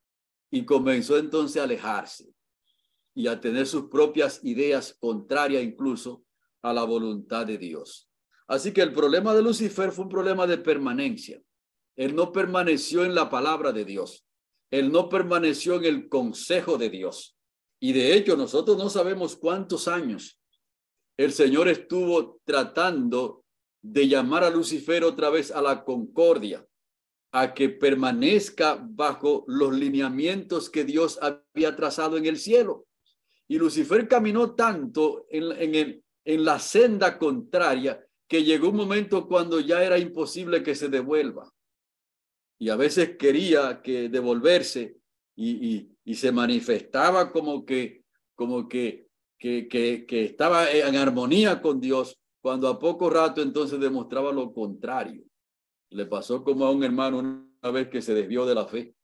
[0.51, 2.33] y comenzó entonces a alejarse
[3.13, 6.23] y a tener sus propias ideas contrarias incluso
[6.61, 8.09] a la voluntad de Dios.
[8.47, 11.41] Así que el problema de Lucifer fue un problema de permanencia.
[11.95, 14.25] Él no permaneció en la palabra de Dios
[14.71, 17.37] él no permaneció en el consejo de Dios.
[17.79, 20.39] Y de hecho, nosotros no sabemos cuántos años
[21.17, 23.45] el Señor estuvo tratando
[23.81, 26.65] de llamar a Lucifer otra vez a la concordia,
[27.37, 32.87] a que permanezca bajo los lineamientos que Dios había trazado en el cielo.
[33.47, 39.59] Y Lucifer caminó tanto en, en, en la senda contraria que llegó un momento cuando
[39.59, 41.51] ya era imposible que se devuelva
[42.57, 44.97] y a veces quería que devolverse
[45.35, 52.17] y, y, se manifestaba como que, como que, que, que estaba en armonía con Dios,
[52.41, 55.25] cuando a poco rato entonces demostraba lo contrario.
[55.89, 58.95] Le pasó como a un hermano una vez que se desvió de la fe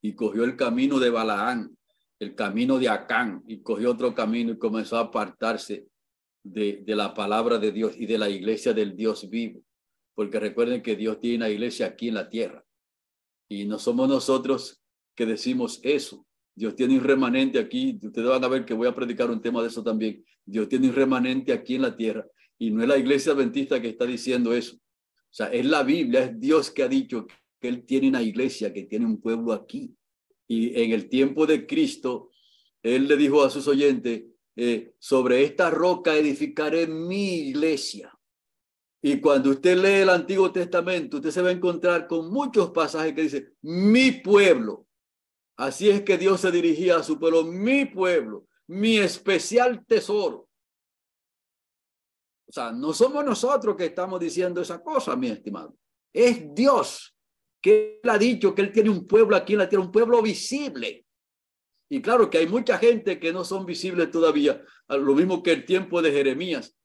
[0.00, 1.76] y cogió el camino de Balaán,
[2.20, 5.86] el camino de Acán, y cogió otro camino y comenzó a apartarse
[6.42, 9.62] de, de la palabra de Dios y de la iglesia del Dios vivo
[10.18, 12.64] porque recuerden que Dios tiene una iglesia aquí en la tierra
[13.48, 14.82] y no somos nosotros
[15.14, 16.26] que decimos eso.
[16.56, 17.96] Dios tiene un remanente aquí.
[18.02, 20.24] Ustedes van a ver que voy a predicar un tema de eso también.
[20.44, 22.26] Dios tiene un remanente aquí en la tierra
[22.58, 24.76] y no es la iglesia adventista que está diciendo eso.
[25.30, 27.26] O sea, es la Biblia, es Dios que ha dicho
[27.60, 29.94] que Él tiene una iglesia, que tiene un pueblo aquí.
[30.46, 32.30] Y en el tiempo de Cristo,
[32.82, 34.24] Él le dijo a sus oyentes,
[34.56, 38.12] eh, sobre esta roca edificaré mi iglesia
[39.00, 43.14] Y cuando usted lee el Antiguo Testamento, usted se va a encontrar con muchos pasajes
[43.14, 44.88] que dice, mi pueblo.
[45.56, 50.47] Así es que Dios se dirigía a su pueblo, mi pueblo, mi especial tesoro.
[52.48, 55.76] O sea, no somos nosotros que estamos diciendo esa cosa, mi estimado.
[56.12, 57.14] Es Dios
[57.60, 60.22] que él ha dicho que él tiene un pueblo aquí en la tierra, un pueblo
[60.22, 61.04] visible.
[61.90, 65.64] Y claro que hay mucha gente que no son visibles todavía, lo mismo que el
[65.64, 66.76] tiempo de Jeremías,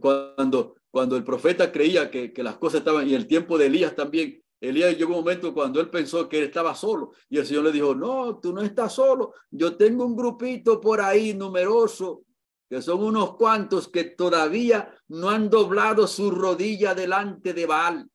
[0.00, 3.94] cuando, cuando el profeta creía que, que las cosas estaban, y el tiempo de Elías
[3.94, 7.64] también, Elías llegó un momento cuando él pensó que él estaba solo y el Señor
[7.64, 12.24] le dijo, no, tú no estás solo, yo tengo un grupito por ahí numeroso,
[12.70, 18.08] que son unos cuantos que todavía no han doblado su rodilla delante de Baal.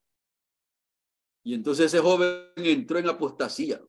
[1.44, 3.82] Y entonces ese joven entró en apostasía.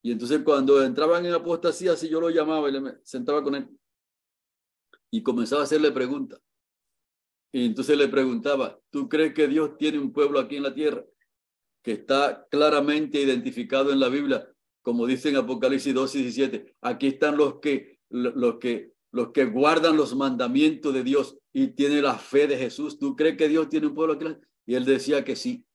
[0.00, 3.68] Y entonces cuando entraban en apostasía, si yo lo llamaba y le sentaba con él
[5.10, 6.40] y comenzaba a hacerle preguntas.
[7.52, 11.04] Y entonces le preguntaba, ¿tú crees que Dios tiene un pueblo aquí en la tierra
[11.82, 14.48] que está claramente identificado en la Biblia,
[14.80, 16.76] como dice en Apocalipsis 2 y 17?
[16.82, 22.04] Aquí están los que, los que, los que guardan los mandamientos de Dios y tienen
[22.04, 23.00] la fe de Jesús.
[23.00, 24.26] ¿Tú crees que Dios tiene un pueblo aquí?
[24.64, 25.66] Y él decía que sí.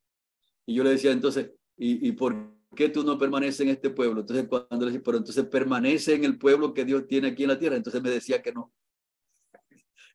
[0.65, 2.34] Y yo le decía entonces, ¿y, por
[2.73, 4.21] qué tú no permaneces en este pueblo?
[4.21, 7.49] Entonces cuando le decía, pero entonces permanece en el pueblo que Dios tiene aquí en
[7.49, 7.75] la tierra.
[7.75, 8.71] Entonces me decía que no.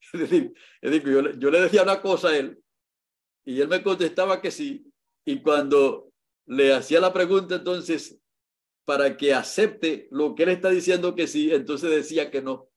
[0.15, 0.31] Es
[0.81, 2.59] decir, yo, yo le decía una cosa a él
[3.45, 4.91] y él me contestaba que sí.
[5.27, 6.11] Y cuando
[6.47, 8.19] le hacía la pregunta entonces
[8.87, 12.71] para que acepte lo que él está diciendo que sí, entonces decía que no.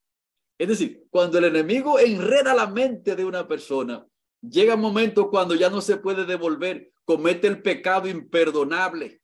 [0.61, 4.05] Es decir, cuando el enemigo enreda la mente de una persona,
[4.41, 9.23] llega un momento cuando ya no se puede devolver comete el pecado imperdonable.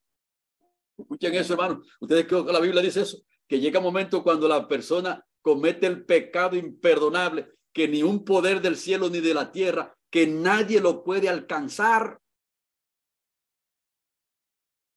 [0.97, 1.83] Escuchen eso, hermano.
[2.01, 5.85] Ustedes creo que la Biblia dice eso, que llega un momento cuando la persona comete
[5.85, 10.81] el pecado imperdonable, que ni un poder del cielo ni de la tierra, que nadie
[10.81, 12.19] lo puede alcanzar.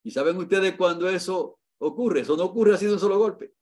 [0.02, 2.20] ¿Y saben ustedes cuando eso ocurre?
[2.20, 3.52] Eso no ocurre así de un solo golpe.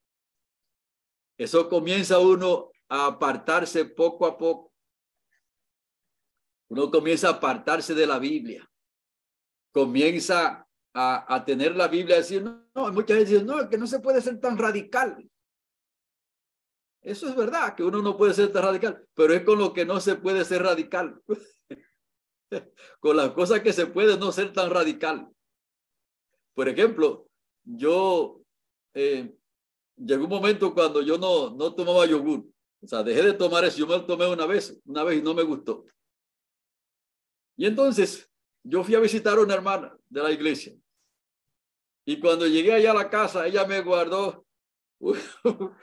[1.38, 4.74] Eso comienza uno a apartarse poco a poco.
[6.68, 8.68] Uno comienza a apartarse de la Biblia
[9.72, 14.20] comienza a, tener la Biblia y decir, no, muchas veces no, que no se puede
[14.20, 15.30] ser tan radical.
[17.00, 19.84] Eso es verdad, que uno no puede ser tan radical, pero es con lo que
[19.84, 21.22] no se puede ser radical.
[23.00, 25.28] con las cosas que se puede no ser tan radical.
[26.54, 27.28] Por ejemplo,
[27.62, 28.40] yo
[28.94, 29.37] eh,
[29.98, 32.44] llegó un momento cuando yo no, no tomaba yogur.
[32.80, 33.78] O sea, dejé de tomar eso.
[33.78, 35.84] Yo me lo tomé una vez, una vez y no me gustó.
[37.56, 38.30] Y entonces
[38.62, 40.74] yo fui a visitar a una hermana de la iglesia.
[42.06, 44.46] Y cuando llegué allá a la casa, ella me guardó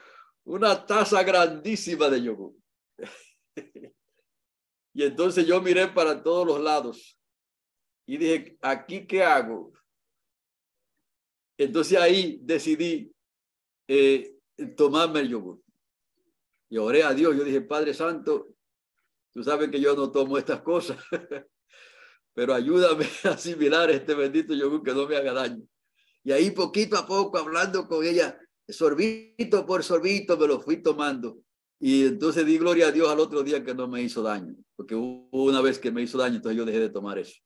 [0.45, 2.53] una taza grandísima de yogur.
[4.97, 7.19] Y entonces yo miré para todos los lados
[8.07, 9.73] y dije, ¿aquí qué hago?
[11.57, 13.13] Entonces ahí decidí
[13.87, 14.37] eh,
[14.75, 15.61] tomarme el yogur.
[16.69, 17.35] Y oré a Dios.
[17.35, 18.47] Yo dije, Padre Santo,
[19.33, 20.97] tú sabes que yo no tomo estas cosas.
[22.35, 25.63] pero ayúdame a asimilar este bendito yogur que no me haga daño.
[26.23, 31.39] Y ahí poquito a poco, hablando con ella, sorbito por sorbito, me lo fui tomando.
[31.79, 34.95] Y entonces di gloria a Dios al otro día que no me hizo daño, porque
[34.95, 37.39] hubo una vez que me hizo daño, entonces yo dejé de tomar eso.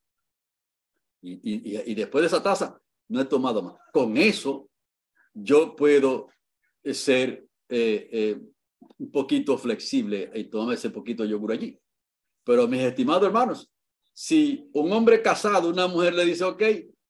[1.22, 3.74] Y, y, y después de esa taza, no he tomado más.
[3.92, 4.69] Con eso,
[5.34, 6.28] yo puedo
[6.84, 8.40] ser eh, eh,
[8.98, 11.78] un poquito flexible y tomar ese poquito yogur allí.
[12.44, 13.70] Pero mis estimados hermanos,
[14.12, 16.62] si un hombre casado, una mujer le dice, ok,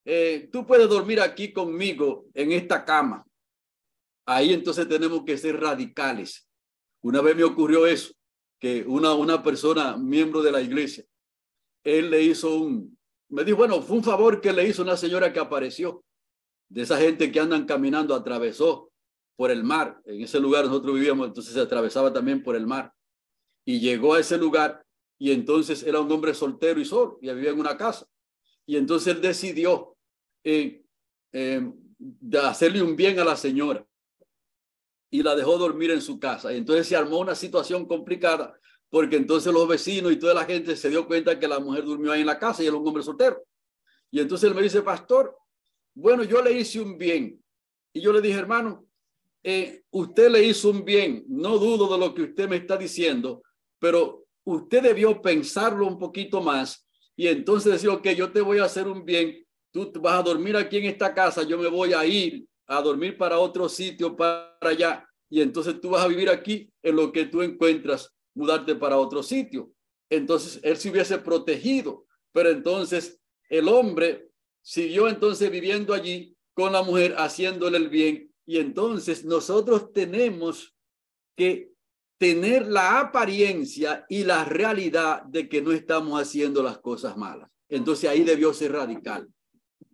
[0.05, 3.27] eh, tú puedes dormir aquí conmigo en esta cama.
[4.27, 6.49] Ahí entonces tenemos que ser radicales.
[7.03, 8.13] Una vez me ocurrió eso,
[8.59, 11.05] que una, una persona, miembro de la iglesia,
[11.83, 12.99] él le hizo un,
[13.31, 16.05] me dijo, bueno, fue un favor que le hizo una señora que apareció,
[16.71, 18.91] de esa gente que andan caminando, atravesó
[19.37, 20.01] por el mar.
[20.07, 22.95] En ese lugar nosotros vivíamos, entonces se atravesaba también por el mar.
[23.65, 24.85] Y llegó a ese lugar
[25.19, 28.07] y entonces era un hombre soltero y solo, y vivía en una casa.
[28.65, 29.97] Y entonces él decidió
[30.45, 30.85] eh,
[31.33, 33.85] eh, de hacerle un bien a la señora
[35.11, 36.53] y la dejó dormir en su casa.
[36.53, 38.59] Y entonces se armó una situación complicada
[38.89, 42.13] porque entonces los vecinos y toda la gente se dio cuenta que la mujer durmió
[42.13, 43.43] ahí en la casa y era un hombre soltero.
[44.11, 45.37] Y entonces él me dice, pastor,
[45.95, 47.43] bueno, yo le hice un bien.
[47.93, 48.87] Y yo le dije, hermano,
[49.43, 53.43] eh, usted le hizo un bien, no dudo de lo que usted me está diciendo,
[53.79, 56.87] pero usted debió pensarlo un poquito más
[57.17, 60.57] y entonces decir, ok, yo te voy a hacer un bien, tú vas a dormir
[60.57, 64.57] aquí en esta casa, yo me voy a ir a dormir para otro sitio, para
[64.61, 68.97] allá, y entonces tú vas a vivir aquí en lo que tú encuentras, mudarte para
[68.97, 69.73] otro sitio.
[70.09, 72.07] entonces él se hubiese protegido.
[72.33, 74.30] Pero entonces el hombre
[74.63, 78.33] siguió entonces viviendo allí con la mujer, haciéndole el bien.
[78.47, 80.75] Y entonces nosotros tenemos
[81.37, 81.73] que
[82.19, 87.49] tener la apariencia y la realidad de que no estamos haciendo las cosas malas.
[87.69, 89.29] Entonces ahí debió ser radical.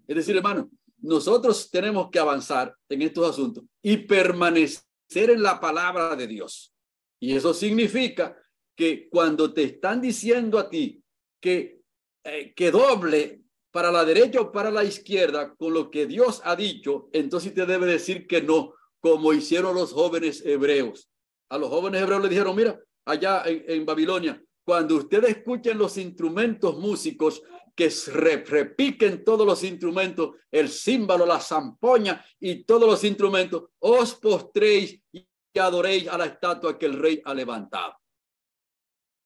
[0.09, 4.85] Es decir, hermano, nosotros tenemos que avanzar en estos asuntos y permanecer
[5.31, 6.75] en la palabra de Dios.
[7.21, 8.37] Y eso significa
[8.75, 11.03] que cuando te están diciendo a ti
[11.41, 11.81] que,
[12.25, 13.46] eh, que doble
[13.77, 17.67] para la derecha o para la izquierda con lo que Dios ha dicho, entonces te
[17.67, 21.11] debe decir que no, como hicieron los jóvenes hebreos.
[21.51, 26.79] A los jóvenes hebreos le dijeron, mira, allá en, Babilonia, cuando ustedes escuchen los instrumentos
[26.79, 27.43] músicos,
[27.75, 27.93] que
[28.47, 35.29] repiquen todos los instrumentos, el címbalo, la zampoña y todos los instrumentos, os postréis y
[35.59, 37.95] adoréis a la estatua que el rey ha levantado.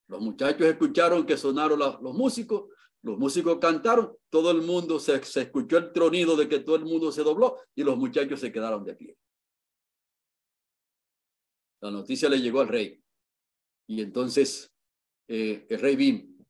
[0.08, 2.64] Los muchachos escucharon que sonaron los músicos,
[3.02, 6.84] los músicos cantaron, todo el mundo se, se escuchó el tronido de que todo el
[6.84, 9.16] mundo se dobló y los muchachos se quedaron de pie.
[11.80, 13.02] La noticia le llegó al rey
[13.86, 14.70] y entonces
[15.26, 16.44] eh, el rey Bim,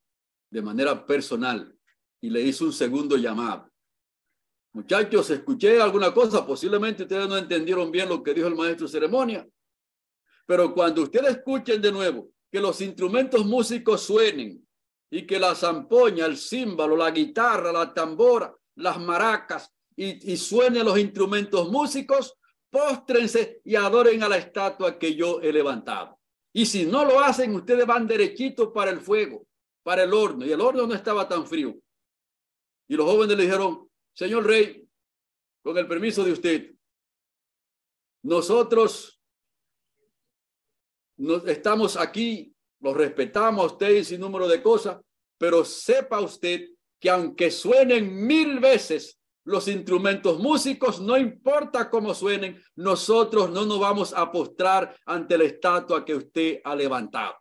[0.50, 1.76] de manera personal,
[2.20, 3.70] y le hizo un segundo llamado.
[4.72, 8.92] Muchachos, escuché alguna cosa, posiblemente ustedes no entendieron bien lo que dijo el maestro de
[8.92, 9.48] ceremonia,
[10.46, 14.66] pero cuando ustedes escuchen de nuevo que los instrumentos músicos suenen
[15.10, 20.84] y que la zampoña, el címbalo, la guitarra, la tambora, las maracas y, y suenen
[20.84, 22.38] los instrumentos músicos,
[22.70, 26.20] póstrense y adoren a la estatua que yo he levantado.
[26.52, 29.46] Y si no lo hacen, ustedes van derechito para el fuego,
[29.82, 31.76] para el horno, y el horno no estaba tan frío.
[32.88, 34.88] Y los jóvenes le dijeron, señor rey,
[35.62, 36.74] con el permiso de usted,
[38.22, 39.20] nosotros
[41.16, 44.98] nos estamos aquí, los respetamos a usted y sin número de cosas,
[45.38, 46.68] pero sepa usted
[46.98, 53.80] que aunque suenen mil veces los instrumentos músicos, no importa cómo suenen, nosotros no nos
[53.80, 57.34] vamos a postrar ante la estatua que usted ha levantado.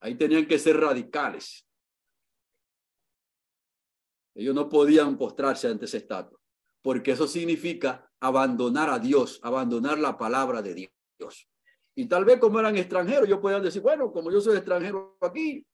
[0.00, 1.66] Ahí tenían que ser radicales.
[4.34, 6.38] Ellos no podían postrarse ante ese estatua,
[6.80, 10.74] porque eso significa abandonar a Dios, abandonar la palabra de
[11.18, 11.48] Dios.
[11.94, 15.66] Y tal vez como eran extranjeros, yo podían decir, bueno, como yo soy extranjero aquí,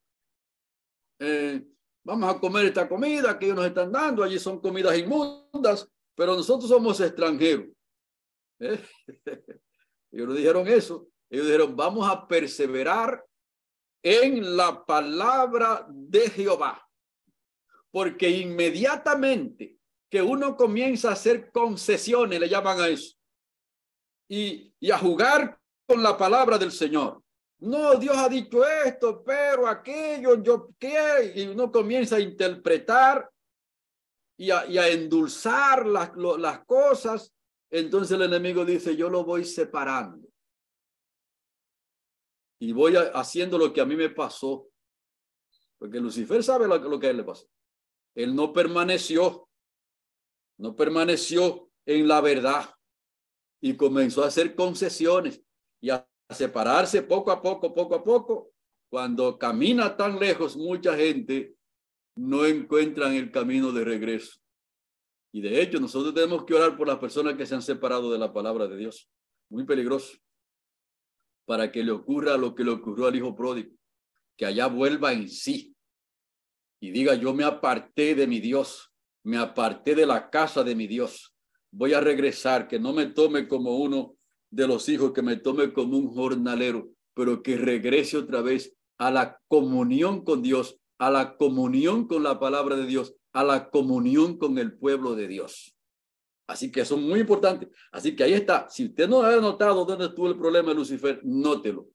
[1.18, 1.64] eh,
[2.04, 6.34] vamos a comer esta comida que ellos nos están dando, allí son comidas inmundas, pero
[6.34, 7.66] nosotros somos extranjeros.
[8.60, 8.80] ¿Eh?
[10.10, 13.24] ellos no dijeron eso, ellos dijeron, vamos a perseverar
[14.02, 16.86] en la palabra de Jehová
[17.96, 19.78] porque inmediatamente
[20.10, 23.16] que uno comienza a hacer concesiones, le llaman a eso,
[24.28, 27.22] y, y a jugar con la palabra del Señor.
[27.58, 33.30] No, Dios ha dicho esto, pero aquello, yo qué, y uno comienza a interpretar
[34.36, 36.10] y a, endulzar las,
[36.66, 37.34] cosas,
[37.70, 40.28] entonces el enemigo dice, yo lo voy separando.
[42.60, 44.68] Y voy haciendo lo que a mí me pasó.
[45.78, 47.46] Porque Lucifer sabe lo, lo que él le pasó.
[48.14, 49.48] Él no permaneció,
[50.58, 52.74] no permaneció en la verdad
[53.60, 55.45] y comenzó a hacer concesiones
[55.86, 58.52] y a separarse poco a poco, poco a poco.
[58.90, 61.54] Cuando camina tan lejos, mucha gente
[62.16, 64.40] no encuentra el camino de regreso.
[65.32, 68.18] Y de hecho, nosotros tenemos que orar por las personas que se han separado de
[68.18, 69.08] la palabra de Dios.
[69.48, 70.16] Muy peligroso.
[71.44, 73.70] Para que le ocurra lo que le ocurrió al hijo pródigo,
[74.36, 75.76] que allá vuelva en sí,
[76.80, 80.88] y diga, yo me aparté de mi Dios, me aparté de la casa de mi
[80.88, 81.32] Dios,
[81.70, 84.15] voy a regresar, que no me tome como uno
[84.50, 89.10] de los hijos, que me tome como un jornalero, pero que regrese otra vez a
[89.10, 94.38] la comunión con Dios, a la comunión con la palabra de Dios, a la comunión
[94.38, 95.76] con el pueblo de Dios.
[96.46, 97.68] Así que eso es muy importante.
[97.90, 98.68] Así que ahí está.
[98.70, 101.88] Si usted no ha notado dónde estuvo el problema de Lucifer, nótelo.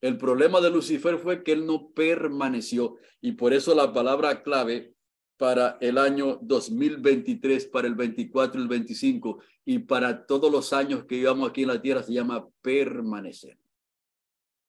[0.00, 4.93] El problema de Lucifer fue que él no permaneció y por eso la palabra clave
[5.36, 11.04] para el año 2023, para el 24 y el 25 y para todos los años
[11.04, 13.58] que llevamos aquí en la tierra se llama permanecer.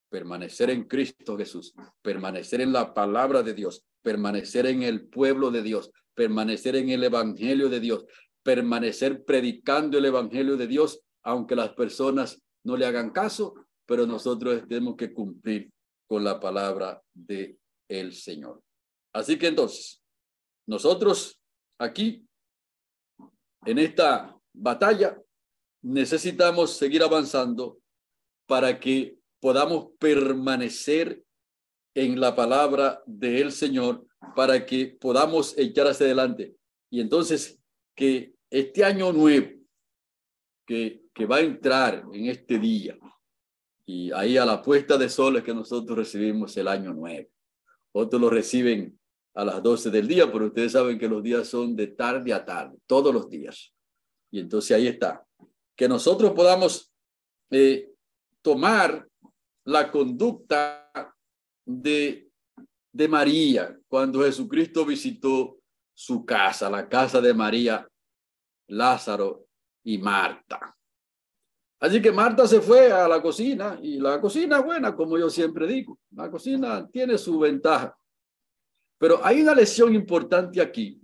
[0.09, 5.61] Permanecer en Cristo Jesús, permanecer en la palabra de Dios, permanecer en el pueblo de
[5.61, 8.05] Dios, permanecer en el evangelio de Dios,
[8.41, 13.55] permanecer predicando el evangelio de Dios, aunque las personas no le hagan caso,
[13.85, 15.71] pero nosotros tenemos que cumplir
[16.07, 17.57] con la palabra de
[17.87, 18.61] el Señor.
[19.13, 20.01] Así que entonces,
[20.67, 21.39] nosotros
[21.79, 22.27] aquí,
[23.65, 25.21] en esta batalla,
[25.81, 27.79] necesitamos seguir avanzando
[28.47, 31.23] para que podamos permanecer
[31.95, 34.05] en la palabra del Señor
[34.35, 36.55] para que podamos echar hacia adelante.
[36.89, 37.61] Y entonces,
[37.95, 39.47] que este año nuevo
[40.65, 42.97] que, que va a entrar en este día,
[43.85, 47.29] y ahí a la puesta de sol es que nosotros recibimos el año nuevo.
[47.93, 48.99] Otros lo reciben
[49.35, 52.43] a las 12 del día, pero ustedes saben que los días son de tarde a
[52.43, 53.73] tarde, todos los días.
[54.31, 55.23] Y entonces ahí está.
[55.75, 56.91] Que nosotros podamos
[57.51, 57.89] eh,
[58.41, 59.05] tomar
[59.65, 60.89] la conducta
[61.65, 62.29] de,
[62.93, 65.59] de María cuando Jesucristo visitó
[65.93, 67.87] su casa, la casa de María,
[68.67, 69.47] Lázaro
[69.83, 70.75] y Marta.
[71.79, 75.67] Así que Marta se fue a la cocina y la cocina buena, como yo siempre
[75.67, 77.95] digo, la cocina tiene su ventaja.
[79.05, 80.99] Pero hay una lección importante aquí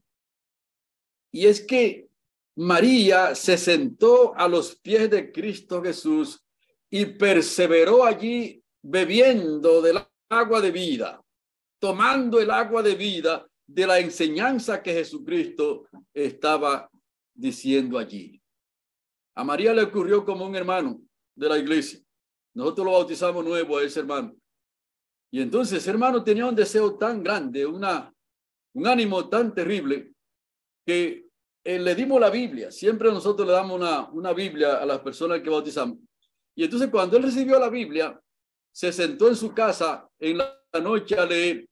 [1.31, 2.09] y es que
[2.55, 6.43] María se sentó a los pies de Cristo Jesús
[6.89, 9.99] y perseveró allí bebiendo del
[10.29, 11.23] agua de vida,
[11.77, 16.89] tomando el agua de vida de la enseñanza que Jesucristo estaba
[17.35, 18.41] diciendo allí.
[19.35, 20.99] A María le ocurrió como un hermano
[21.35, 21.99] de la iglesia.
[22.55, 24.40] Nosotros lo bautizamos nuevo a ese hermano.
[25.31, 28.13] Y entonces hermano tenía un deseo tan grande, una,
[28.73, 30.13] un ánimo tan terrible,
[30.85, 31.27] que
[31.63, 32.71] eh, le dimos la Biblia.
[32.71, 35.97] Siempre nosotros le damos una, una Biblia a las personas que bautizamos.
[36.55, 38.19] Y entonces cuando él recibió la Biblia,
[38.73, 41.67] se sentó en su casa en la noche a leer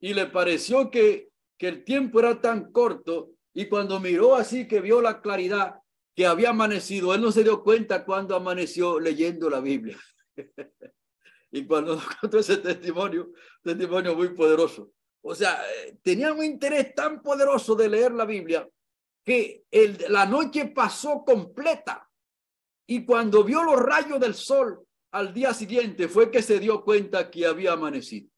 [0.00, 4.80] y le pareció que, que el tiempo era tan corto y cuando miró así que
[4.80, 5.76] vio la claridad
[6.14, 9.98] que había amanecido, él no se dio cuenta cuando amaneció leyendo la Biblia.
[11.50, 13.32] y cuando contó ese testimonio,
[13.62, 14.92] testimonio muy poderoso.
[15.22, 18.68] O sea, eh, tenía un interés tan poderoso de leer la Biblia
[19.24, 19.64] que
[20.08, 22.08] la noche pasó completa.
[22.86, 27.30] Y cuando vio los rayos del sol, al día siguiente fue que se dio cuenta
[27.30, 28.30] que había amanecido.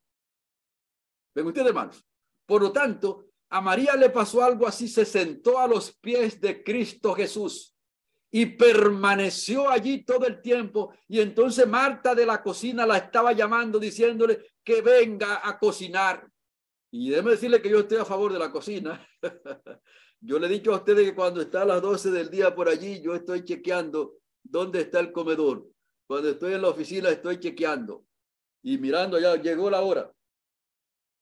[1.35, 2.05] ¿Ven ustedes, hermanos?
[2.47, 6.63] Por lo tanto, a María le pasó algo así, se sentó a los pies de
[6.63, 7.72] Cristo Jesús
[8.33, 10.93] y permaneció allí todo el tiempo.
[11.07, 16.29] Y entonces Marta de la cocina la estaba llamando, diciéndole que venga a cocinar.
[16.91, 19.07] Y déjeme decirle que yo estoy a favor de la cocina.
[20.21, 22.69] yo le he dicho a ustedes que cuando está a las 12 del día por
[22.69, 25.73] allí, yo estoy chequeando dónde está el comedor
[26.13, 28.05] cuando estoy en la oficina estoy chequeando
[28.63, 30.13] y mirando ya llegó la hora.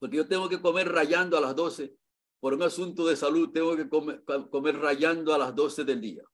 [0.00, 1.94] Porque yo tengo que comer rayando a las 12
[2.40, 6.24] por un asunto de salud, tengo que comer, comer rayando a las 12 del día.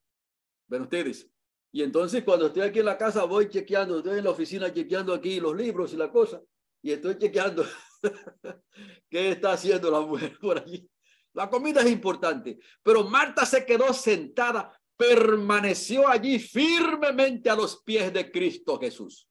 [0.69, 1.31] ¿Ven ustedes?
[1.73, 5.12] Y entonces cuando estoy aquí en la casa voy chequeando, estoy en la oficina chequeando
[5.12, 6.43] aquí los libros y la cosa,
[6.83, 7.64] y estoy chequeando
[9.11, 10.89] qué está haciendo la mujer por allí.
[11.35, 18.12] La comida es importante, pero Marta se quedó sentada permaneció allí firmemente a los pies
[18.12, 19.29] de Cristo Jesús.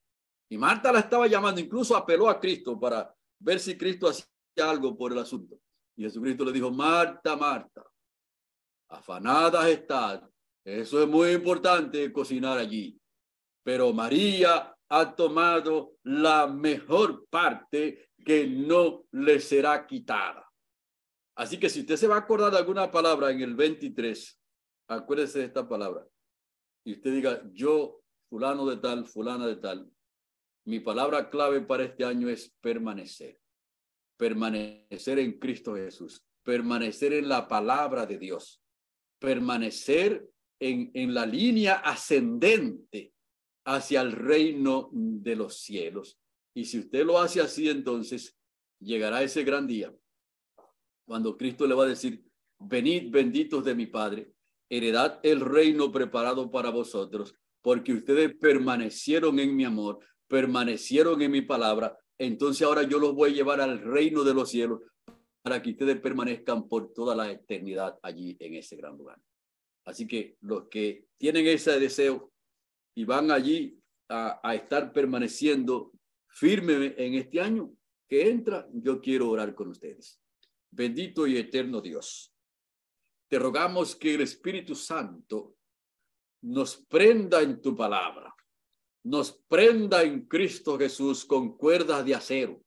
[0.49, 4.27] Y Marta la estaba llamando, incluso apeló a Cristo para ver si Cristo hacía
[4.57, 5.59] algo por el asunto.
[5.95, 7.83] Y Jesucristo le dijo, Marta, Marta,
[8.89, 10.29] afanadas está.
[10.65, 12.99] Eso es muy importante, cocinar allí.
[13.63, 20.51] Pero María ha tomado la mejor parte que no le será quitada.
[21.35, 24.41] Así que si usted se va a acordar de alguna palabra en el 23,
[24.87, 26.03] acuérdese de esta palabra.
[26.83, 29.91] Y usted diga, yo, fulano de tal, fulana de tal,
[30.65, 33.39] mi palabra clave para este año es permanecer.
[34.17, 36.25] Permanecer en Cristo Jesús.
[36.43, 38.63] Permanecer en la palabra de Dios.
[39.19, 40.27] Permanecer
[40.59, 43.13] en, en la línea ascendente
[43.65, 46.19] hacia el reino de los cielos.
[46.53, 48.37] Y si usted lo hace así, entonces
[48.79, 49.93] llegará ese gran día
[51.05, 52.23] cuando Cristo le va a decir,
[52.59, 54.33] venid benditos de mi Padre,
[54.69, 61.41] heredad el reino preparado para vosotros, porque ustedes permanecieron en mi amor, permanecieron en mi
[61.41, 64.81] palabra, entonces ahora yo los voy a llevar al reino de los cielos
[65.43, 69.19] para que ustedes permanezcan por toda la eternidad allí en ese gran lugar.
[69.85, 72.31] Así que los que tienen ese deseo
[72.95, 73.79] y van allí
[74.09, 75.91] a, estar permaneciendo
[76.27, 77.73] firme en este año
[78.07, 80.19] que entra, yo quiero orar con ustedes.
[80.71, 82.35] Bendito y eterno Dios
[83.27, 85.57] te rogamos que el Espíritu Santo
[86.43, 88.33] nos prenda en tu palabra,
[89.03, 92.63] nos prenda en Cristo Jesús con cuerdas de acero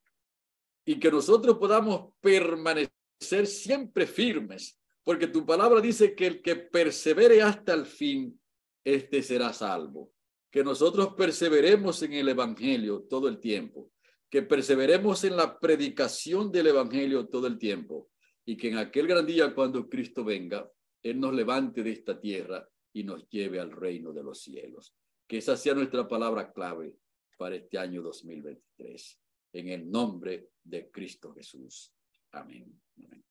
[0.85, 7.41] y que nosotros podamos permanecer siempre firmes, porque tu palabra dice que el que persevere
[7.41, 8.39] hasta el fin,
[8.83, 10.11] este será salvo.
[10.51, 13.91] Que nosotros perseveremos en el Evangelio todo el tiempo,
[14.29, 18.09] que perseveremos en la predicación del Evangelio todo el tiempo
[18.45, 20.69] y que en aquel gran día cuando Cristo venga,
[21.03, 24.95] Él nos levante de esta tierra y nos lleve al reino de los cielos.
[25.27, 26.95] Que esa sea nuestra palabra clave
[27.37, 29.19] para este año 2023.
[29.53, 31.93] en el nombre de Cristo Jesús.
[32.31, 32.79] Amén.
[32.97, 33.28] Amén.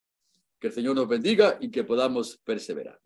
[0.58, 3.00] Que el Señor nos bendiga y que podamos perseverar.